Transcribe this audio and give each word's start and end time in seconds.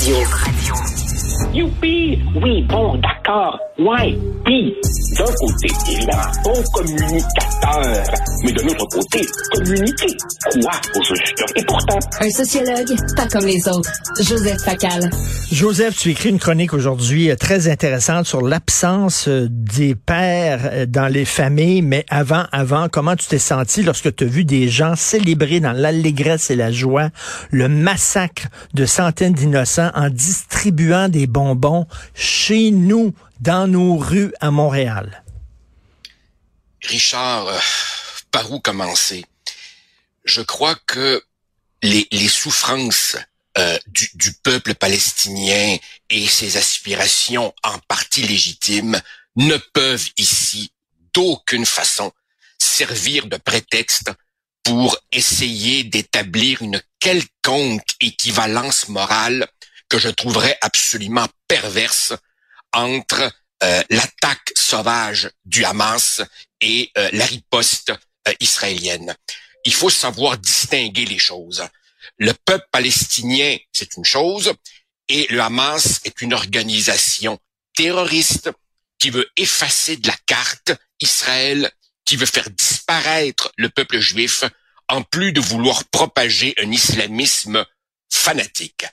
Radio. 0.00 0.74
Youpi! 1.52 2.22
Oui, 2.42 2.62
bon, 2.62 2.94
d'accord. 2.96 3.19
Ouais, 3.30 4.18
puis, 4.44 4.74
d'un 5.16 5.24
côté, 5.24 5.68
évidemment, 5.88 6.22
bon 6.42 6.62
communicateur, 6.74 8.04
mais 8.42 8.52
de 8.52 8.62
l'autre 8.62 8.86
côté, 8.90 9.24
communiquer. 9.54 10.16
Quoi, 10.52 10.70
au 10.96 11.02
juste? 11.04 11.34
Et 11.54 11.64
pourtant, 11.64 11.98
Un 12.20 12.30
sociologue, 12.30 12.96
pas 13.16 13.28
comme 13.28 13.46
les 13.46 13.68
autres. 13.68 13.90
Joseph 14.20 14.60
Facal. 14.64 15.10
Joseph, 15.52 15.96
tu 15.96 16.10
écris 16.10 16.30
une 16.30 16.40
chronique 16.40 16.74
aujourd'hui 16.74 17.30
euh, 17.30 17.36
très 17.36 17.68
intéressante 17.68 18.26
sur 18.26 18.42
l'absence 18.42 19.28
euh, 19.28 19.46
des 19.48 19.94
pères 19.94 20.60
euh, 20.64 20.86
dans 20.86 21.06
les 21.06 21.24
familles, 21.24 21.82
mais 21.82 22.04
avant, 22.08 22.44
avant, 22.50 22.88
comment 22.88 23.14
tu 23.14 23.26
t'es 23.26 23.38
senti 23.38 23.82
lorsque 23.82 24.14
tu 24.14 24.24
as 24.24 24.26
vu 24.26 24.44
des 24.44 24.68
gens 24.68 24.96
célébrer 24.96 25.60
dans 25.60 25.72
l'allégresse 25.72 26.50
et 26.50 26.56
la 26.56 26.72
joie 26.72 27.10
le 27.50 27.68
massacre 27.68 28.44
de 28.74 28.86
centaines 28.86 29.34
d'innocents 29.34 29.90
en 29.94 30.08
distribuant 30.08 31.08
des 31.08 31.26
bonbons 31.26 31.86
chez 32.14 32.70
nous, 32.70 33.12
dans 33.40 33.66
nos 33.66 33.96
rues 33.96 34.32
à 34.40 34.50
Montréal? 34.50 35.24
Richard, 36.82 37.48
euh, 37.48 37.58
par 38.30 38.52
où 38.52 38.60
commencer? 38.60 39.24
Je 40.24 40.42
crois 40.42 40.76
que 40.86 41.22
les, 41.82 42.06
souffrances 42.28 43.16
euh, 43.58 43.78
du 43.86 44.32
peuple 44.42 44.74
palestinien 44.74 45.76
et 46.10 46.26
ses 46.26 46.58
aspirations 46.58 47.54
en 47.64 47.78
partie 47.88 48.22
légitimes 48.22 49.00
ne 49.36 49.56
peuvent 49.72 50.08
ici 50.18 50.70
d'aucune 51.14 51.66
façon 51.66 52.12
servir 52.58 53.26
de 53.26 53.38
prétexte 53.38 54.10
pour 54.62 54.98
essayer 55.10 55.84
d'établir 55.84 56.60
une 56.60 56.82
quelconque 56.98 57.94
équivalence 58.00 58.88
morale 58.88 59.48
que 59.88 59.98
je 59.98 60.10
trouverais 60.10 60.56
absolument 60.60 61.26
perverse 61.48 62.14
entre 62.72 63.32
euh, 63.62 63.82
l'attaque 63.90 64.52
sauvage 64.56 65.30
du 65.44 65.64
Hamas 65.64 66.22
et 66.60 66.90
euh, 66.96 67.10
la 67.12 67.26
riposte 67.26 67.92
euh, 68.28 68.32
israélienne. 68.40 69.14
Il 69.64 69.74
faut 69.74 69.90
savoir 69.90 70.38
distinguer 70.38 71.04
les 71.04 71.18
choses. 71.18 71.62
Le 72.18 72.32
peuple 72.32 72.66
palestinien, 72.72 73.56
c'est 73.72 73.96
une 73.96 74.04
chose, 74.04 74.54
et 75.08 75.26
le 75.30 75.40
Hamas 75.40 76.00
est 76.04 76.22
une 76.22 76.32
organisation 76.32 77.38
terroriste 77.74 78.50
qui 78.98 79.10
veut 79.10 79.28
effacer 79.36 79.96
de 79.96 80.06
la 80.06 80.16
carte 80.26 80.72
Israël, 81.00 81.70
qui 82.04 82.16
veut 82.16 82.26
faire 82.26 82.48
disparaître 82.50 83.52
le 83.56 83.68
peuple 83.68 83.98
juif, 83.98 84.44
en 84.88 85.02
plus 85.02 85.32
de 85.32 85.40
vouloir 85.40 85.84
propager 85.84 86.54
un 86.58 86.70
islamisme 86.70 87.64
fanatique. 88.10 88.86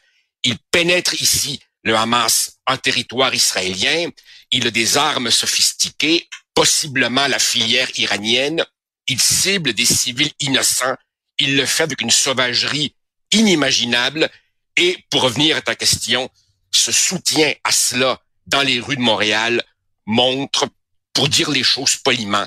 Il 0.43 0.57
pénètre 0.71 1.13
ici 1.21 1.59
le 1.83 1.95
Hamas 1.95 2.46
en 2.67 2.77
territoire 2.77 3.33
israélien. 3.33 4.09
Il 4.51 4.67
a 4.67 4.71
des 4.71 4.97
armes 4.97 5.31
sophistiquées, 5.31 6.27
possiblement 6.53 7.27
la 7.27 7.39
filière 7.39 7.89
iranienne. 7.97 8.63
Il 9.07 9.19
cible 9.19 9.73
des 9.73 9.85
civils 9.85 10.31
innocents. 10.39 10.95
Il 11.39 11.55
le 11.55 11.65
fait 11.65 11.83
avec 11.83 12.01
une 12.01 12.11
sauvagerie 12.11 12.93
inimaginable. 13.31 14.29
Et 14.75 14.97
pour 15.09 15.21
revenir 15.21 15.57
à 15.57 15.61
ta 15.61 15.75
question, 15.75 16.29
ce 16.71 16.91
soutien 16.91 17.53
à 17.63 17.71
cela 17.71 18.19
dans 18.45 18.61
les 18.61 18.79
rues 18.79 18.95
de 18.95 19.01
Montréal 19.01 19.63
montre, 20.05 20.67
pour 21.13 21.29
dire 21.29 21.49
les 21.49 21.63
choses 21.63 21.95
poliment, 21.95 22.45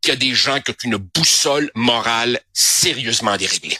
qu'il 0.00 0.10
y 0.10 0.16
a 0.16 0.16
des 0.16 0.34
gens 0.34 0.60
qui 0.60 0.70
ont 0.70 0.76
une 0.84 0.96
boussole 0.96 1.70
morale 1.74 2.40
sérieusement 2.52 3.36
déréglée. 3.36 3.78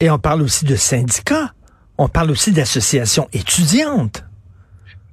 Et 0.00 0.10
on 0.10 0.18
parle 0.18 0.42
aussi 0.42 0.64
de 0.64 0.76
syndicats. 0.76 1.54
On 1.98 2.08
parle 2.08 2.30
aussi 2.30 2.52
d'associations 2.52 3.28
étudiantes. 3.32 4.24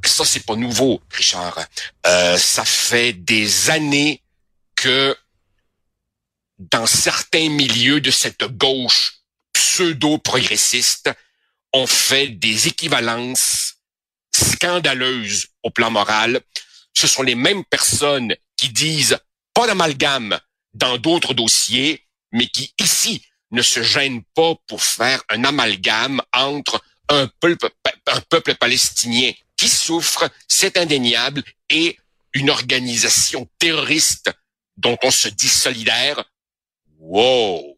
Ça, 0.09 0.25
c'est 0.25 0.45
pas 0.45 0.55
nouveau, 0.55 1.01
Richard. 1.11 1.59
Euh, 2.07 2.37
ça 2.37 2.65
fait 2.65 3.13
des 3.13 3.69
années 3.69 4.21
que 4.75 5.15
dans 6.57 6.87
certains 6.87 7.47
milieux 7.49 8.01
de 8.01 8.11
cette 8.11 8.43
gauche 8.57 9.19
pseudo-progressiste, 9.53 11.11
on 11.73 11.85
fait 11.85 12.27
des 12.27 12.67
équivalences 12.67 13.75
scandaleuses 14.35 15.47
au 15.63 15.69
plan 15.69 15.91
moral. 15.91 16.41
Ce 16.93 17.07
sont 17.07 17.23
les 17.23 17.35
mêmes 17.35 17.63
personnes 17.65 18.35
qui 18.57 18.69
disent 18.69 19.17
pas 19.53 19.67
d'amalgame 19.67 20.39
dans 20.73 20.97
d'autres 20.97 21.35
dossiers, 21.35 22.03
mais 22.31 22.47
qui 22.47 22.73
ici 22.79 23.23
ne 23.51 23.61
se 23.61 23.83
gênent 23.83 24.23
pas 24.33 24.55
pour 24.67 24.83
faire 24.83 25.23
un 25.29 25.43
amalgame 25.43 26.21
entre 26.33 26.83
un 27.09 27.27
peuple, 27.39 27.69
un 28.07 28.21
peuple 28.21 28.55
palestinien 28.55 29.31
qui 29.59 29.67
souffre, 29.67 30.29
c'est 30.47 30.77
indéniable, 30.77 31.43
et 31.69 31.97
une 32.33 32.49
organisation 32.49 33.45
terroriste 33.59 34.31
dont 34.77 34.97
on 35.03 35.11
se 35.11 35.27
dit 35.27 35.49
solidaire. 35.49 36.23
Wow! 36.99 37.77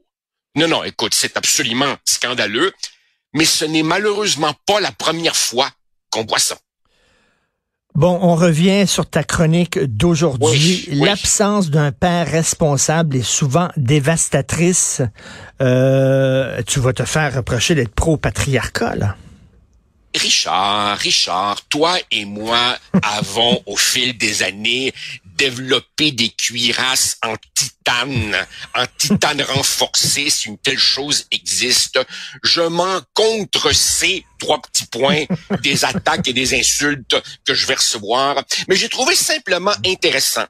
Non, 0.56 0.68
non, 0.68 0.84
écoute, 0.84 1.16
c'est 1.16 1.38
absolument 1.38 1.96
scandaleux, 2.06 2.72
mais 3.34 3.46
ce 3.46 3.66
n'est 3.66 3.82
malheureusement 3.82 4.54
pas 4.68 4.80
la 4.80 4.92
première 4.92 5.36
fois 5.36 5.72
qu'on 6.12 6.24
voit 6.24 6.38
ça. 6.38 6.56
Bon, 7.96 8.20
on 8.22 8.36
revient 8.36 8.86
sur 8.86 9.10
ta 9.10 9.24
chronique 9.24 9.80
d'aujourd'hui. 9.80 10.86
Oui, 10.88 11.00
oui. 11.00 11.06
L'absence 11.08 11.72
d'un 11.72 11.92
père 11.92 12.30
responsable 12.30 13.16
est 13.16 13.24
souvent 13.24 13.70
dévastatrice. 13.76 15.02
Euh, 15.62 16.62
tu 16.68 16.80
vas 16.80 16.94
te 16.94 17.06
faire 17.06 17.34
reprocher 17.34 17.74
d'être 17.74 17.96
pro-patriarcat, 17.96 18.96
là. 18.96 19.16
Richard, 20.16 20.98
Richard, 20.98 21.62
toi 21.70 21.98
et 22.12 22.26
moi 22.26 22.78
avons 23.02 23.64
au 23.66 23.78
fil 23.78 24.18
des 24.18 24.44
années 24.44 24.94
développé 25.36 26.12
des 26.12 26.30
cuirasses 26.30 27.18
en 27.24 27.36
titane, 27.56 28.36
en 28.76 28.86
titane 28.98 29.42
renforcé 29.42 30.30
si 30.30 30.50
une 30.50 30.58
telle 30.58 30.78
chose 30.78 31.26
existe. 31.32 32.00
Je 32.44 32.62
m'en 32.62 33.02
contre 33.14 33.74
ces 33.74 34.26
trois 34.38 34.62
petits 34.62 34.86
points 34.86 35.26
des 35.62 35.84
attaques 35.86 36.28
et 36.28 36.34
des 36.34 36.54
insultes 36.54 37.16
que 37.46 37.54
je 37.54 37.66
vais 37.66 37.76
recevoir, 37.76 38.44
mais 38.68 38.76
j'ai 38.76 38.90
trouvé 38.90 39.16
simplement 39.16 39.74
intéressant 39.86 40.46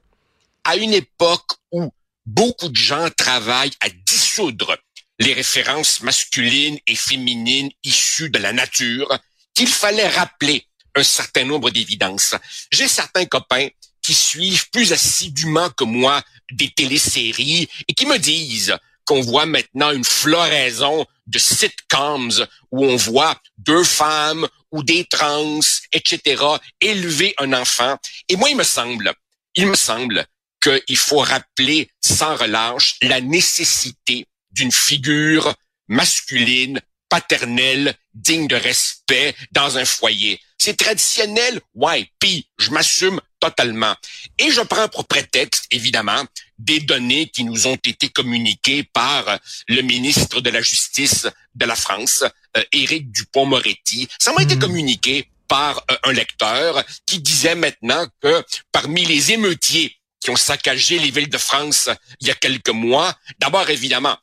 à 0.64 0.76
une 0.76 0.94
époque 0.94 1.52
où 1.72 1.92
beaucoup 2.26 2.70
de 2.70 2.76
gens 2.78 3.10
travaillent 3.16 3.78
à 3.80 3.90
dissoudre 3.90 4.78
les 5.20 5.34
références 5.34 6.02
masculines 6.02 6.80
et 6.88 6.96
féminines 6.96 7.70
issues 7.84 8.30
de 8.30 8.40
la 8.40 8.54
nature, 8.54 9.08
qu'il 9.54 9.68
fallait 9.68 10.08
rappeler 10.08 10.66
un 10.96 11.04
certain 11.04 11.46
nombre 11.46 11.70
d'évidences. 11.70 12.36
J'ai 12.72 12.88
certains 12.88 13.26
copains 13.26 13.68
qui 14.02 14.14
suivent 14.14 14.70
plus 14.72 14.94
assidûment 14.94 15.70
que 15.70 15.84
moi 15.84 16.22
des 16.52 16.70
téléséries 16.70 17.70
et 17.88 17.94
qui 17.94 18.06
me 18.06 18.18
disent 18.18 18.76
qu'on 19.06 19.22
voit 19.22 19.46
maintenant 19.46 19.92
une 19.92 20.04
floraison 20.04 21.06
de 21.28 21.40
sitcoms 21.40 22.46
où 22.72 22.86
on 22.86 22.96
voit 22.96 23.40
deux 23.58 23.84
femmes 23.84 24.48
ou 24.72 24.84
des 24.84 25.06
trans, 25.06 25.60
etc., 25.92 26.44
élever 26.80 27.34
un 27.38 27.54
enfant. 27.54 27.98
Et 28.30 28.36
moi, 28.36 28.50
il 28.50 28.58
me 28.58 28.64
semble, 28.64 29.14
il 29.56 29.68
me 29.68 29.76
semble 29.76 30.26
qu'il 30.62 30.98
faut 30.98 31.20
rappeler 31.20 31.90
sans 32.00 32.36
relâche 32.36 32.96
la 33.02 33.20
nécessité 33.22 34.28
d'une 34.52 34.72
figure 34.72 35.54
masculine 35.88 36.80
paternelle 37.10 37.96
digne 38.14 38.48
de 38.48 38.56
respect 38.56 39.36
dans 39.52 39.78
un 39.78 39.86
foyer. 39.86 40.40
C'est 40.58 40.78
traditionnel, 40.78 41.60
ouais, 41.74 42.10
puis 42.20 42.48
je 42.60 42.70
m'assume 42.70 43.20
totalement. 43.40 43.96
Et 44.38 44.52
je 44.52 44.62
prends 44.62 44.88
pour 44.88 45.06
prétexte, 45.06 45.66
évidemment, 45.72 46.24
des 46.60 46.80
données 46.80 47.30
qui 47.30 47.44
nous 47.44 47.68
ont 47.68 47.78
été 47.84 48.10
communiquées 48.10 48.84
par 48.84 49.40
le 49.68 49.82
ministre 49.82 50.42
de 50.42 50.50
la 50.50 50.62
Justice 50.62 51.28
de 51.56 51.66
la 51.66 51.76
France, 51.76 52.24
euh, 52.58 52.64
Éric 52.72 53.12
Dupont-Moretti. 53.12 54.08
Ça 54.20 54.34
m'a 54.34 54.44
été 54.44 54.56
hmm. 54.56 54.60
communiqué 54.60 55.28
par 55.48 55.84
euh, 55.90 55.96
un 56.04 56.14
lecteur 56.14 56.84
qui 57.06 57.20
disait 57.20 57.56
maintenant 57.56 58.06
que 58.22 58.44
parmi 58.72 59.04
les 59.06 59.32
émeutiers 59.32 59.98
qui 60.22 60.30
ont 60.30 60.36
saccagé 60.36 61.00
les 61.00 61.10
villes 61.10 61.30
de 61.30 61.38
France 61.38 61.90
il 62.20 62.28
y 62.28 62.32
a 62.32 62.36
quelques 62.36 62.70
mois, 62.70 63.18
d'abord 63.40 63.70
évidemment, 63.70 64.16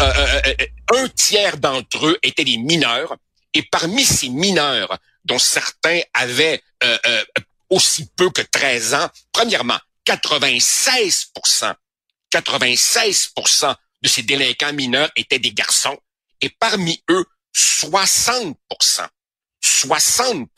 euh, 0.00 0.42
un 0.94 1.08
tiers 1.08 1.56
d'entre 1.58 2.06
eux 2.06 2.18
étaient 2.22 2.44
des 2.44 2.58
mineurs, 2.58 3.16
et 3.54 3.62
parmi 3.62 4.04
ces 4.04 4.28
mineurs, 4.28 4.98
dont 5.24 5.38
certains 5.38 6.00
avaient 6.14 6.62
aussi 7.68 8.06
peu 8.16 8.30
que 8.30 8.42
13 8.42 8.94
ans, 8.94 9.08
premièrement, 9.32 9.78
96 10.04 11.32
96% 12.32 13.74
de 14.02 14.08
ces 14.08 14.22
délinquants 14.22 14.72
mineurs 14.72 15.10
étaient 15.16 15.38
des 15.38 15.52
garçons 15.52 15.98
et 16.40 16.48
parmi 16.48 17.02
eux, 17.10 17.24
60 17.52 18.56
60 19.60 20.48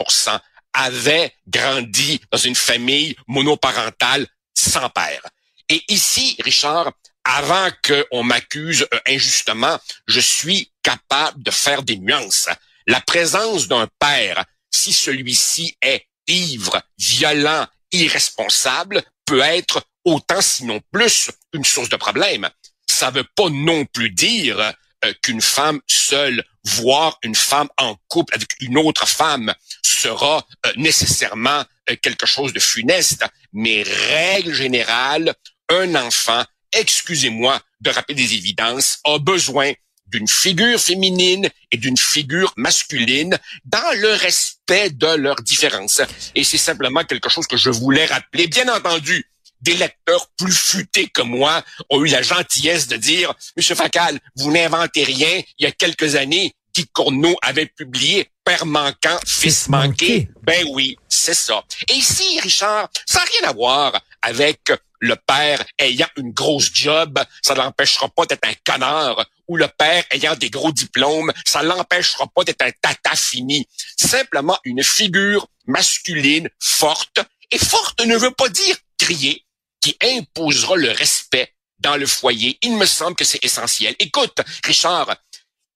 avaient 0.72 1.32
grandi 1.46 2.20
dans 2.30 2.38
une 2.38 2.54
famille 2.54 3.16
monoparentale 3.26 4.26
sans 4.54 4.88
père. 4.90 5.22
Et 5.68 5.82
ici, 5.88 6.36
Richard, 6.42 6.92
avant 7.24 7.68
qu'on 7.86 8.22
m'accuse 8.22 8.86
euh, 8.92 8.98
injustement, 9.06 9.78
je 10.06 10.20
suis 10.20 10.70
capable 10.82 11.42
de 11.42 11.50
faire 11.50 11.82
des 11.82 11.96
nuances. 11.96 12.48
La 12.86 13.00
présence 13.00 13.68
d'un 13.68 13.88
père, 13.98 14.44
si 14.70 14.92
celui-ci 14.92 15.76
est 15.80 16.06
ivre, 16.26 16.82
violent, 16.98 17.66
irresponsable, 17.92 19.02
peut 19.24 19.40
être 19.40 19.82
autant 20.04 20.42
sinon 20.42 20.80
plus 20.92 21.30
une 21.52 21.64
source 21.64 21.88
de 21.88 21.96
problème. 21.96 22.48
Ça 22.86 23.10
veut 23.10 23.26
pas 23.34 23.48
non 23.48 23.86
plus 23.86 24.10
dire 24.10 24.58
euh, 25.04 25.12
qu'une 25.22 25.40
femme 25.40 25.80
seule, 25.86 26.44
voire 26.64 27.18
une 27.22 27.34
femme 27.34 27.68
en 27.78 27.96
couple 28.08 28.34
avec 28.34 28.50
une 28.60 28.76
autre 28.76 29.08
femme, 29.08 29.54
sera 29.82 30.46
euh, 30.66 30.72
nécessairement 30.76 31.64
quelque 32.02 32.26
chose 32.26 32.52
de 32.52 32.60
funeste. 32.60 33.24
Mais 33.52 33.82
règle 33.82 34.52
générale, 34.52 35.34
un 35.70 35.94
enfant, 35.94 36.44
excusez-moi 36.74 37.60
de 37.80 37.90
rappeler 37.90 38.14
des 38.14 38.34
évidences, 38.34 38.98
a 39.04 39.18
besoin 39.18 39.72
d'une 40.06 40.28
figure 40.28 40.78
féminine 40.78 41.48
et 41.70 41.76
d'une 41.76 41.96
figure 41.96 42.52
masculine 42.56 43.38
dans 43.64 44.00
le 44.00 44.12
respect 44.14 44.90
de 44.90 45.16
leurs 45.16 45.42
différences. 45.42 46.00
Et 46.34 46.44
c'est 46.44 46.58
simplement 46.58 47.04
quelque 47.04 47.28
chose 47.28 47.46
que 47.46 47.56
je 47.56 47.70
voulais 47.70 48.06
rappeler. 48.06 48.46
Bien 48.46 48.68
entendu, 48.74 49.26
des 49.60 49.74
lecteurs 49.74 50.28
plus 50.36 50.54
futés 50.54 51.08
que 51.08 51.22
moi 51.22 51.64
ont 51.90 52.04
eu 52.04 52.08
la 52.08 52.22
gentillesse 52.22 52.86
de 52.86 52.96
dire, 52.96 53.34
Monsieur 53.56 53.74
Facal, 53.74 54.20
vous 54.36 54.52
n'inventez 54.52 55.04
rien. 55.04 55.40
Il 55.58 55.64
y 55.64 55.66
a 55.66 55.72
quelques 55.72 56.16
années, 56.16 56.52
Guy 56.74 56.86
Cournot 56.92 57.36
avait 57.42 57.66
publié 57.66 58.30
Père 58.44 58.66
manquant, 58.66 59.18
fils 59.26 59.68
manqué. 59.68 60.28
Ben 60.42 60.66
oui, 60.70 60.96
c'est 61.08 61.34
ça. 61.34 61.64
Et 61.88 61.94
ici, 61.94 62.38
Richard, 62.40 62.90
ça 63.06 63.20
n'a 63.20 63.24
rien 63.24 63.48
à 63.48 63.52
voir 63.52 63.98
avec 64.20 64.60
le 65.04 65.16
père 65.16 65.62
ayant 65.78 66.08
une 66.16 66.32
grosse 66.32 66.70
job, 66.72 67.22
ça 67.42 67.54
l'empêchera 67.54 68.08
pas 68.08 68.26
d'être 68.26 68.46
un 68.46 68.54
connard, 68.64 69.24
ou 69.48 69.56
le 69.56 69.68
père 69.68 70.04
ayant 70.10 70.34
des 70.34 70.50
gros 70.50 70.72
diplômes, 70.72 71.32
ça 71.44 71.62
l'empêchera 71.62 72.26
pas 72.26 72.44
d'être 72.44 72.62
un 72.62 72.72
tata 72.80 73.14
fini. 73.14 73.66
Simplement 73.96 74.58
une 74.64 74.82
figure 74.82 75.46
masculine 75.66 76.48
forte, 76.58 77.20
et 77.50 77.58
forte 77.58 78.04
ne 78.04 78.16
veut 78.16 78.32
pas 78.32 78.48
dire 78.48 78.76
crier, 78.98 79.44
qui 79.80 79.96
imposera 80.02 80.76
le 80.76 80.90
respect 80.90 81.54
dans 81.78 81.96
le 81.96 82.06
foyer. 82.06 82.58
Il 82.62 82.76
me 82.76 82.86
semble 82.86 83.16
que 83.16 83.24
c'est 83.24 83.44
essentiel. 83.44 83.94
Écoute, 83.98 84.40
Richard, 84.64 85.14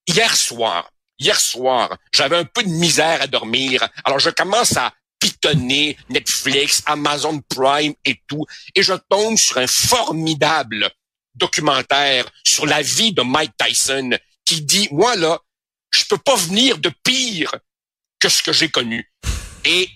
hier 0.06 0.34
soir, 0.34 0.90
hier 1.18 1.38
soir, 1.38 1.98
j'avais 2.12 2.36
un 2.36 2.44
peu 2.44 2.62
de 2.62 2.68
misère 2.68 3.20
à 3.20 3.26
dormir. 3.26 3.86
Alors 4.04 4.18
je 4.18 4.30
commence 4.30 4.76
à 4.76 4.94
pitonner 5.18 5.96
Netflix, 6.08 6.82
Amazon 6.86 7.40
Prime 7.48 7.94
et 8.04 8.20
tout, 8.26 8.46
et 8.74 8.82
je 8.82 8.94
tombe 9.08 9.36
sur 9.36 9.58
un 9.58 9.66
formidable 9.66 10.90
documentaire 11.34 12.26
sur 12.44 12.66
la 12.66 12.82
vie 12.82 13.12
de 13.12 13.22
Mike 13.22 13.52
Tyson 13.56 14.10
qui 14.44 14.62
dit, 14.62 14.88
moi 14.90 15.16
là, 15.16 15.38
je 15.90 16.04
peux 16.04 16.18
pas 16.18 16.36
venir 16.36 16.78
de 16.78 16.90
pire 17.02 17.54
que 18.18 18.28
ce 18.28 18.42
que 18.42 18.52
j'ai 18.52 18.68
connu. 18.68 19.10
Et, 19.64 19.88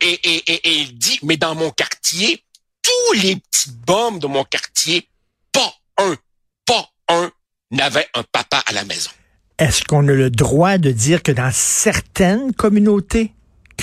et, 0.00 0.12
et, 0.12 0.68
et, 0.68 0.78
il 0.80 0.98
dit, 0.98 1.18
mais 1.22 1.36
dans 1.36 1.54
mon 1.54 1.70
quartier, 1.70 2.42
tous 2.82 3.12
les 3.14 3.36
petits 3.36 3.70
bombes 3.86 4.20
de 4.20 4.26
mon 4.26 4.44
quartier, 4.44 5.08
pas 5.52 5.74
un, 5.98 6.16
pas 6.64 6.88
un 7.08 7.30
n'avait 7.70 8.08
un 8.14 8.22
papa 8.22 8.62
à 8.66 8.72
la 8.72 8.84
maison. 8.84 9.10
Est-ce 9.58 9.84
qu'on 9.84 10.06
a 10.06 10.12
le 10.12 10.30
droit 10.30 10.78
de 10.78 10.92
dire 10.92 11.22
que 11.22 11.32
dans 11.32 11.50
certaines 11.52 12.54
communautés 12.54 13.32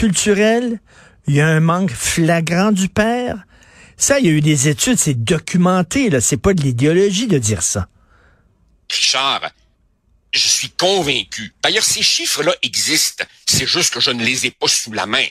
culturelles, 0.05 0.79
il 1.27 1.33
y 1.33 1.41
a 1.41 1.47
un 1.47 1.59
manque 1.59 1.91
flagrant 1.91 2.71
du 2.71 2.89
père? 2.89 3.37
Ça, 3.97 4.19
il 4.19 4.25
y 4.27 4.29
a 4.29 4.31
eu 4.33 4.41
des 4.41 4.67
études, 4.67 4.99
c'est 4.99 5.15
documenté. 5.15 6.09
C'est 6.21 6.37
pas 6.37 6.53
de 6.53 6.61
l'idéologie 6.61 7.27
de 7.27 7.39
dire 7.39 7.63
ça. 7.63 7.87
Richard, 8.91 9.49
je 10.31 10.47
suis 10.47 10.69
convaincu. 10.69 11.53
D'ailleurs, 11.63 11.83
ces 11.83 12.03
chiffres-là 12.03 12.53
existent. 12.61 13.25
C'est 13.47 13.65
juste 13.65 13.93
que 13.93 13.99
je 13.99 14.11
ne 14.11 14.23
les 14.23 14.45
ai 14.45 14.51
pas 14.51 14.67
sous 14.67 14.91
la 14.91 15.07
main. 15.07 15.25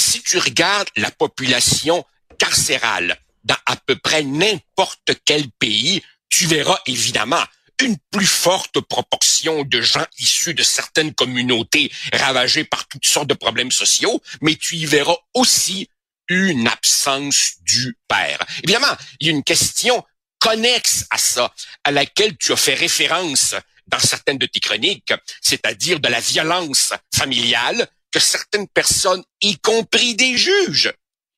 Si 0.00 0.22
tu 0.22 0.38
regardes 0.38 0.88
la 0.96 1.10
population 1.10 2.02
carcérale 2.38 3.18
dans 3.44 3.58
à 3.66 3.76
peu 3.76 3.96
près 3.96 4.22
n'importe 4.22 5.10
quel 5.26 5.50
pays, 5.50 6.02
tu 6.30 6.46
verras 6.46 6.78
évidemment 6.86 7.44
une 7.82 7.98
plus 8.10 8.26
forte 8.26 8.80
proportion 8.80 9.64
de 9.64 9.80
gens 9.80 10.06
issus 10.18 10.54
de 10.54 10.62
certaines 10.62 11.14
communautés 11.14 11.90
ravagées 12.12 12.64
par 12.64 12.88
toutes 12.88 13.06
sortes 13.06 13.28
de 13.28 13.34
problèmes 13.34 13.72
sociaux, 13.72 14.22
mais 14.40 14.56
tu 14.56 14.76
y 14.76 14.86
verras 14.86 15.16
aussi 15.34 15.88
une 16.28 16.68
absence 16.68 17.54
du 17.62 17.98
père. 18.08 18.38
Évidemment, 18.62 18.96
il 19.20 19.26
y 19.26 19.30
a 19.30 19.32
une 19.32 19.44
question 19.44 20.04
connexe 20.38 21.06
à 21.10 21.18
ça, 21.18 21.52
à 21.84 21.90
laquelle 21.90 22.36
tu 22.36 22.52
as 22.52 22.56
fait 22.56 22.74
référence 22.74 23.54
dans 23.86 23.98
certaines 23.98 24.38
de 24.38 24.46
tes 24.46 24.60
chroniques, 24.60 25.12
c'est-à-dire 25.40 26.00
de 26.00 26.08
la 26.08 26.20
violence 26.20 26.92
familiale 27.14 27.88
que 28.10 28.20
certaines 28.20 28.68
personnes, 28.68 29.22
y 29.40 29.58
compris 29.58 30.14
des 30.14 30.36
juges, 30.36 30.92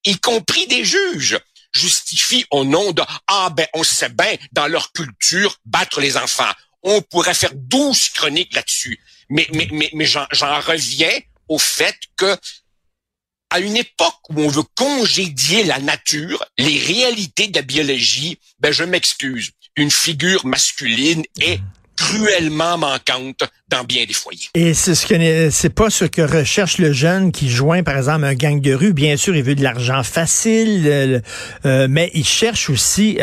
y 0.05 0.19
compris 0.19 0.67
des 0.67 0.85
juges, 0.85 1.39
justifient 1.75 2.47
au 2.51 2.65
nom 2.65 2.93
de 2.93 3.03
ah 3.27 3.51
ben 3.51 3.67
on 3.75 3.83
sait 3.83 4.09
bien 4.09 4.37
dans 4.53 4.67
leur 4.67 4.93
culture 4.93 5.59
battre 5.65 6.01
les 6.01 6.17
enfants. 6.17 6.53
On 6.83 7.03
pourrait 7.03 7.35
faire 7.35 7.55
douze 7.55 8.09
chroniques 8.11 8.55
là-dessus, 8.55 9.01
mais 9.29 9.47
mais 9.53 9.69
mais, 9.73 9.91
mais 9.95 10.07
j'en 10.07 10.27
reviens 10.61 11.19
au 11.49 11.59
fait 11.59 11.97
que 12.17 12.37
à 13.51 13.61
une 13.61 13.77
époque 13.77 14.19
où 14.31 14.41
on 14.41 14.49
veut 14.49 14.65
congédier 14.75 15.65
la 15.65 15.79
nature, 15.79 16.45
les 16.59 16.79
réalités 16.79 17.47
de 17.49 17.57
la 17.57 17.63
biologie, 17.63 18.39
ben 18.59 18.73
je 18.73 18.83
m'excuse, 18.83 19.53
une 19.77 19.91
figure 19.91 20.45
masculine 20.45 21.25
est 21.41 21.61
cruellement 22.05 22.79
manquante 22.79 23.43
dans 23.69 23.85
bien 23.85 24.05
des 24.05 24.13
foyers. 24.13 24.49
Et 24.55 24.75
c'est 24.75 24.95
ce 24.95 25.07
que 25.07 25.51
c'est 25.51 25.75
pas 25.75 25.91
ce 25.91 26.05
que 26.05 26.23
recherche 26.23 26.79
le 26.79 26.93
jeune 26.93 27.33
qui 27.33 27.51
joint 27.51 27.83
par 27.83 27.97
exemple 27.97 28.25
un 28.25 28.35
gang 28.35 28.61
de 28.61 28.75
rue. 28.75 28.93
Bien 28.93 29.17
sûr, 29.17 29.35
il 29.37 29.43
veut 29.43 29.55
de 29.55 29.63
l'argent 29.63 30.03
facile, 30.03 30.85
euh, 30.87 31.21
euh, 31.65 31.87
mais 31.89 32.11
il 32.15 32.25
cherche 32.25 32.71
aussi 32.71 33.19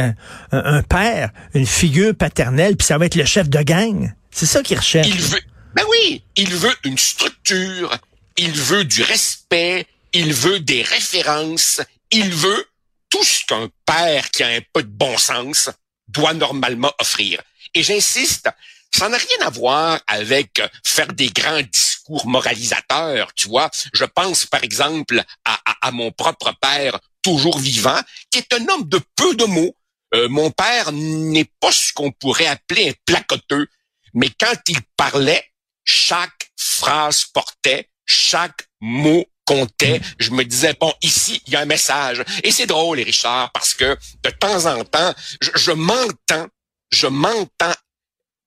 un, 0.51 0.83
père, 0.83 1.31
une 1.53 1.65
figure 1.65 2.15
paternelle, 2.15 2.75
puis 2.77 2.85
ça 2.85 2.97
va 2.97 3.05
être 3.05 3.15
le 3.15 3.25
chef 3.25 3.50
de 3.50 3.61
gang. 3.61 4.13
C'est 4.31 4.45
ça 4.45 4.63
qu'il 4.63 4.77
recherche. 4.77 5.07
Il 5.07 5.21
veut, 5.21 5.41
ben 5.75 5.83
oui, 5.89 6.23
il 6.35 6.53
veut 6.53 6.75
une 6.83 6.97
structure, 6.97 7.97
il 8.38 8.51
veut 8.51 8.85
du 8.85 9.03
respect, 9.03 9.85
il 10.13 10.33
veut 10.33 10.59
des 10.59 10.81
références, 10.81 11.81
il 12.11 12.29
veut 12.29 12.65
tout 13.09 13.23
ce 13.23 13.45
qu'un 13.45 13.69
père 13.85 14.31
qui 14.31 14.43
a 14.43 14.47
un 14.47 14.59
peu 14.73 14.83
de 14.83 14.89
bon 14.89 15.17
sens 15.17 15.69
doit 16.07 16.33
normalement 16.33 16.91
offrir. 17.00 17.41
Et 17.73 17.83
j'insiste, 17.83 18.49
ça 18.93 19.09
n'a 19.09 19.17
rien 19.17 19.47
à 19.47 19.49
voir 19.49 19.99
avec 20.07 20.61
faire 20.85 21.13
des 21.13 21.29
grands 21.29 21.61
discours 21.61 22.27
moralisateurs, 22.27 23.33
tu 23.33 23.47
vois. 23.47 23.69
Je 23.93 24.05
pense 24.05 24.45
par 24.45 24.63
exemple 24.63 25.23
à, 25.45 25.91
mon 25.91 26.11
propre 26.11 26.53
père, 26.61 26.99
toujours 27.21 27.57
vivant, 27.57 27.99
qui 28.29 28.39
est 28.39 28.53
un 28.53 28.67
homme 28.67 28.87
de 28.87 28.99
peu 29.15 29.35
de 29.35 29.45
mots. 29.45 29.75
Euh, 30.13 30.27
mon 30.27 30.51
père 30.51 30.91
n'est 30.91 31.49
pas 31.59 31.71
ce 31.71 31.93
qu'on 31.93 32.11
pourrait 32.11 32.47
appeler 32.47 32.89
un 32.89 32.93
placoteux, 33.05 33.67
mais 34.13 34.29
quand 34.29 34.55
il 34.67 34.79
parlait, 34.97 35.45
chaque 35.85 36.51
phrase 36.57 37.25
portait, 37.25 37.89
chaque 38.05 38.67
mot 38.81 39.25
comptait. 39.45 40.01
Je 40.19 40.31
me 40.31 40.43
disais, 40.43 40.75
bon, 40.79 40.93
ici, 41.01 41.41
il 41.45 41.53
y 41.53 41.55
a 41.55 41.61
un 41.61 41.65
message. 41.65 42.23
Et 42.43 42.51
c'est 42.51 42.65
drôle, 42.65 42.99
Richard, 42.99 43.51
parce 43.51 43.73
que 43.73 43.97
de 44.23 44.29
temps 44.29 44.65
en 44.65 44.83
temps, 44.83 45.13
je, 45.55 45.71
m'entends, 45.71 46.47
je 46.91 47.07
m'entends 47.07 47.74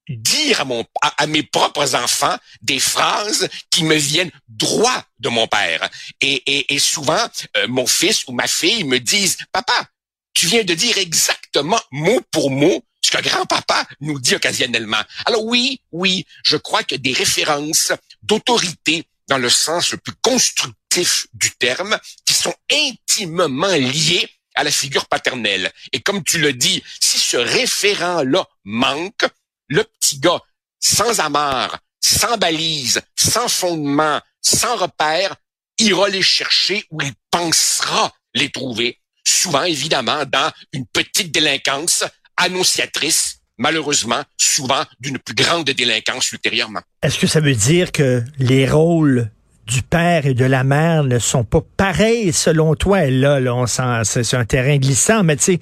dire 0.09 0.61
à 0.61 0.65
mon 0.65 0.85
à, 1.01 1.27
mes 1.27 1.43
propres 1.43 1.95
enfants 1.95 2.37
des 2.61 2.79
phrases 2.79 3.49
qui 3.71 3.85
me 3.85 3.95
viennent 3.95 4.31
droit 4.49 5.03
de 5.19 5.31
mon 5.31 5.47
père. 5.47 5.89
Et, 6.21 6.43
et, 6.47 6.75
et 6.75 6.79
souvent, 6.79 7.27
euh, 7.57 7.67
mon 7.69 7.87
fils 7.87 8.27
ou 8.27 8.33
ma 8.33 8.47
fille 8.47 8.85
me 8.85 9.01
disent, 9.01 9.39
papa, 9.51 9.89
tu 10.35 10.47
viens 10.47 10.65
de 10.65 10.75
dire 10.75 10.99
exactement 10.99 11.81
mot 11.91 12.21
pour 12.31 12.51
mot 12.51 12.85
ce 13.01 13.17
que 13.17 13.23
grand-papa 13.23 13.87
nous 14.01 14.19
dit 14.19 14.35
occasionnellement. 14.35 15.03
Alors 15.27 15.45
oui, 15.45 15.81
oui, 15.93 16.27
je 16.45 16.57
crois 16.57 16.83
que 16.83 16.95
des 16.97 17.13
références 17.13 17.93
d'autorité 18.23 19.07
dans 19.29 19.39
le 19.39 19.51
sens 19.51 19.93
le 19.93 19.99
plus 19.99 20.15
constructif 20.23 21.27
du 21.33 21.51
terme, 21.53 21.99
qui 22.25 22.35
sont 22.35 22.55
intimement 22.71 23.69
liées 23.69 24.29
à 24.55 24.65
la 24.65 24.71
figure 24.71 25.07
paternelle. 25.07 25.71
Et 25.93 26.01
comme 26.01 26.23
tu 26.23 26.39
le 26.39 26.53
dis, 26.53 26.83
si 27.01 27.19
ce 27.19 27.37
référent-là 27.37 28.47
manque, 28.65 29.25
le 29.69 29.85
petit 29.85 30.19
gars, 30.19 30.41
sans 30.81 31.21
amarre, 31.21 31.79
sans 32.01 32.37
balise, 32.37 33.01
sans 33.17 33.49
fondement, 33.49 34.21
sans 34.41 34.77
repère, 34.77 35.37
ira 35.79 36.09
les 36.09 36.23
chercher 36.23 36.85
où 36.91 37.01
il 37.01 37.13
pensera 37.31 38.13
les 38.35 38.51
trouver. 38.51 39.01
Souvent, 39.27 39.65
évidemment, 39.65 40.25
dans 40.27 40.53
une 40.73 40.87
petite 40.87 41.33
délinquance 41.33 42.05
annonciatrice, 42.37 43.39
malheureusement, 43.59 44.23
souvent 44.37 44.85
d'une 45.01 45.19
plus 45.19 45.35
grande 45.35 45.65
délinquance 45.71 46.31
ultérieurement. 46.33 46.81
Est-ce 47.03 47.19
que 47.19 47.27
ça 47.27 47.41
veut 47.41 47.55
dire 47.55 47.93
que 47.93 48.23
les 48.39 48.69
rôles 48.69 49.31
du 49.67 49.83
père 49.83 50.27
et 50.27 50.35
de 50.35 50.45
la 50.45 50.65
mère 50.65 51.05
ne 51.05 51.19
sont 51.19 51.45
pas 51.45 51.61
pareils 51.77 52.33
selon 52.33 52.75
toi. 52.75 53.07
là, 53.07 53.41
là 53.41 53.55
on 53.55 53.67
c'est 53.67 54.35
un 54.35 54.45
terrain 54.45 54.77
glissant, 54.77 55.23
mais 55.23 55.37
tu 55.37 55.45
sais, 55.45 55.61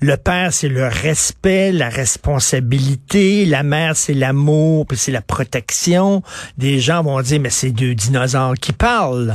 le 0.00 0.16
père 0.16 0.52
c'est 0.52 0.68
le 0.68 0.86
respect, 0.86 1.72
la 1.72 1.88
responsabilité, 1.88 3.46
la 3.46 3.62
mère 3.62 3.96
c'est 3.96 4.14
l'amour, 4.14 4.86
puis 4.86 4.98
c'est 4.98 5.12
la 5.12 5.22
protection. 5.22 6.22
Des 6.58 6.80
gens 6.80 7.02
vont 7.02 7.20
dire 7.22 7.40
mais 7.40 7.50
c'est 7.50 7.70
deux 7.70 7.94
dinosaures 7.94 8.54
qui 8.54 8.72
parlent. 8.72 9.32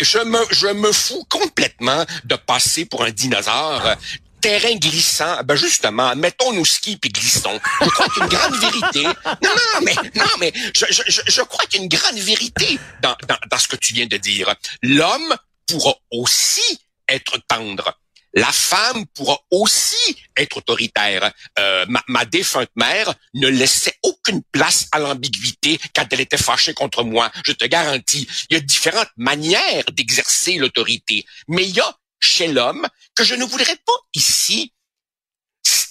Je 0.00 0.18
me, 0.18 0.38
je 0.52 0.68
me 0.68 0.92
fous 0.92 1.24
complètement 1.28 2.04
de 2.24 2.36
passer 2.36 2.84
pour 2.84 3.02
un 3.02 3.10
dinosaure 3.10 3.96
terrain 4.40 4.74
glissant, 4.76 5.42
ben 5.44 5.56
justement, 5.56 6.14
mettons 6.16 6.52
nos 6.52 6.64
skis 6.64 6.96
puis 6.96 7.10
glissons. 7.10 7.60
Je 7.80 7.88
crois 7.88 8.08
qu'il 8.08 8.18
y 8.18 8.20
a 8.20 8.24
une 8.24 8.30
grande 8.30 8.56
vérité. 8.56 9.02
Non, 9.42 9.50
non, 9.54 9.80
mais 9.82 9.94
non, 10.14 10.24
mais 10.40 10.52
je, 10.74 10.84
je, 10.90 11.20
je 11.26 11.42
crois 11.42 11.64
qu'il 11.66 11.80
y 11.80 11.82
a 11.82 11.84
une 11.84 11.88
grande 11.88 12.18
vérité 12.18 12.78
dans, 13.02 13.16
dans, 13.28 13.38
dans 13.50 13.58
ce 13.58 13.68
que 13.68 13.76
tu 13.76 13.94
viens 13.94 14.06
de 14.06 14.16
dire. 14.16 14.54
L'homme 14.82 15.36
pourra 15.66 15.94
aussi 16.10 16.80
être 17.08 17.38
tendre. 17.46 17.94
La 18.34 18.52
femme 18.52 19.06
pourra 19.06 19.38
aussi 19.50 20.16
être 20.36 20.58
autoritaire. 20.58 21.32
Euh, 21.58 21.86
ma, 21.88 22.02
ma, 22.08 22.24
défunte 22.24 22.70
mère 22.76 23.14
ne 23.34 23.48
laissait 23.48 23.94
aucune 24.02 24.42
place 24.52 24.86
à 24.92 24.98
l'ambiguïté 24.98 25.80
quand 25.94 26.06
elle 26.10 26.20
était 26.20 26.36
fâchée 26.36 26.74
contre 26.74 27.04
moi. 27.04 27.30
Je 27.44 27.52
te 27.52 27.64
garantis, 27.64 28.28
il 28.50 28.54
y 28.54 28.56
a 28.56 28.60
différentes 28.60 29.10
manières 29.16 29.84
d'exercer 29.92 30.56
l'autorité, 30.56 31.24
mais 31.48 31.64
il 31.64 31.74
y 31.74 31.80
a 31.80 31.96
chez 32.20 32.48
l'homme 32.48 32.86
que 33.14 33.24
je 33.24 33.34
ne 33.34 33.44
voudrais 33.44 33.76
pas 33.76 33.92
ici 34.14 34.72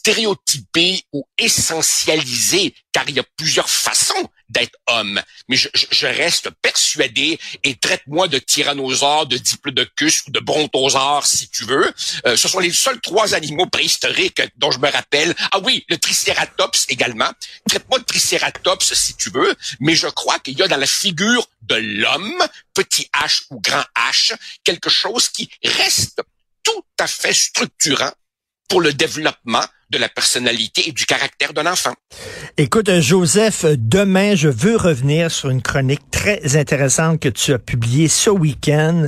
stéréotyper 0.08 1.04
ou 1.12 1.28
essentialiser, 1.38 2.74
car 2.94 3.04
il 3.10 3.16
y 3.16 3.20
a 3.20 3.26
plusieurs 3.36 3.70
façons 3.70 4.30
d'être 4.48 4.80
homme. 4.88 5.22
Mais 5.50 5.58
je, 5.58 5.68
je, 5.74 6.08
reste 6.08 6.50
persuadé, 6.62 7.38
et 7.66 7.76
traite-moi 7.76 8.30
de 8.30 8.38
tyrannosaure, 8.38 9.26
de 9.26 9.36
diplodocus 9.38 10.24
ou 10.26 10.32
de 10.32 10.40
brontosaure, 10.40 11.26
si 11.26 11.50
tu 11.50 11.66
veux. 11.66 11.94
Euh, 12.26 12.38
ce 12.38 12.48
sont 12.48 12.60
les 12.60 12.72
seuls 12.72 13.02
trois 13.02 13.36
animaux 13.36 13.66
préhistoriques 13.66 14.42
dont 14.56 14.72
je 14.72 14.80
me 14.80 14.90
rappelle. 14.90 15.36
Ah 15.52 15.60
oui, 15.60 15.84
le 15.90 15.98
tricératops 15.98 16.86
également. 16.88 17.32
Traite-moi 17.68 18.00
de 18.00 18.06
tricératops, 18.06 18.94
si 18.94 19.14
tu 19.16 19.30
veux. 19.30 19.54
Mais 19.82 19.96
je 19.96 20.08
crois 20.08 20.40
qu'il 20.40 20.58
y 20.58 20.64
a 20.64 20.70
dans 20.70 20.78
la 20.78 20.88
figure 20.88 21.50
de 21.64 21.76
l'homme, 21.76 22.42
petit 22.74 23.10
H 23.14 23.44
ou 23.50 23.60
grand 23.60 23.84
H, 24.10 24.34
quelque 24.64 24.90
chose 24.90 25.28
qui 25.28 25.50
reste 25.66 26.22
tout 26.64 26.86
à 26.98 27.08
fait 27.08 27.34
structurant 27.34 28.14
pour 28.68 28.82
le 28.82 28.94
développement 28.94 29.64
de 29.90 29.98
la 29.98 30.10
personnalité 30.10 30.90
et 30.90 30.92
du 30.92 31.06
caractère 31.06 31.54
d'un 31.54 31.66
enfant. 31.66 31.94
Écoute, 32.58 32.90
Joseph, 33.00 33.66
demain, 33.78 34.36
je 34.36 34.50
veux 34.50 34.76
revenir 34.76 35.32
sur 35.32 35.50
une 35.50 35.62
chronique 35.62 36.02
très 36.12 36.58
intéressante 36.58 37.22
que 37.22 37.30
tu 37.30 37.54
as 37.54 37.60
publiée 37.60 38.10
ce 38.10 38.30
week-end, 38.30 39.08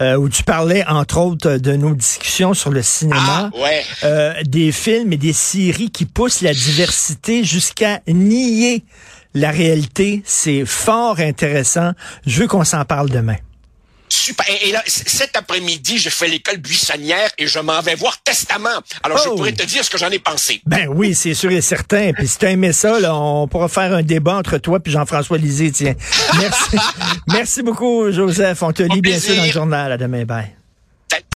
euh, 0.00 0.14
où 0.14 0.28
tu 0.28 0.44
parlais, 0.44 0.84
entre 0.86 1.18
autres, 1.18 1.56
de 1.56 1.72
nos 1.72 1.94
discussions 1.94 2.54
sur 2.54 2.70
le 2.70 2.82
cinéma, 2.82 3.50
ah, 3.52 3.58
ouais. 3.58 3.82
euh, 4.04 4.34
des 4.44 4.70
films 4.70 5.12
et 5.12 5.16
des 5.16 5.32
séries 5.32 5.90
qui 5.90 6.04
poussent 6.04 6.42
la 6.42 6.54
diversité 6.54 7.42
jusqu'à 7.42 8.00
nier 8.06 8.84
la 9.34 9.50
réalité. 9.50 10.22
C'est 10.24 10.64
fort 10.64 11.18
intéressant. 11.18 11.92
Je 12.26 12.42
veux 12.42 12.46
qu'on 12.46 12.64
s'en 12.64 12.84
parle 12.84 13.10
demain. 13.10 13.36
Super. 14.12 14.44
Et, 14.62 14.72
là, 14.72 14.82
cet 14.86 15.36
après-midi, 15.36 15.98
je 15.98 16.10
fais 16.10 16.28
l'école 16.28 16.58
buissonnière 16.58 17.30
et 17.38 17.46
je 17.46 17.58
m'en 17.60 17.80
vais 17.80 17.94
voir 17.94 18.20
Testament. 18.22 18.68
Alors, 19.02 19.18
je 19.18 19.28
oh! 19.28 19.36
pourrais 19.36 19.52
te 19.52 19.64
dire 19.64 19.84
ce 19.84 19.90
que 19.90 19.98
j'en 19.98 20.10
ai 20.10 20.18
pensé. 20.18 20.60
Ben 20.66 20.88
oui, 20.88 21.14
c'est 21.14 21.34
sûr 21.34 21.50
et 21.52 21.60
certain. 21.60 22.12
Puis 22.12 22.28
si 22.28 22.38
tu 22.38 22.46
aimé 22.46 22.72
ça, 22.72 22.98
là, 22.98 23.14
on 23.14 23.46
pourra 23.46 23.68
faire 23.68 23.92
un 23.94 24.02
débat 24.02 24.36
entre 24.36 24.58
toi 24.58 24.78
et 24.84 24.90
Jean-François 24.90 25.38
Lisée, 25.38 25.70
tiens. 25.70 25.94
Merci. 26.38 26.76
Merci 27.28 27.62
beaucoup, 27.62 28.10
Joseph. 28.10 28.62
On 28.62 28.72
te 28.72 28.82
lit 28.82 29.00
bien 29.00 29.18
sûr 29.18 29.36
dans 29.36 29.44
le 29.44 29.52
journal. 29.52 29.92
À 29.92 29.96
demain. 29.96 30.24
Bye. 30.24 30.56